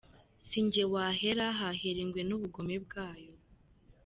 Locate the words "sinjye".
0.49-0.83